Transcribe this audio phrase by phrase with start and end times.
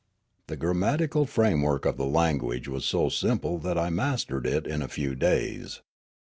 [0.47, 4.87] The grammatical framework of the language was so simple that I mastered it in a
[4.87, 5.81] few da3'S.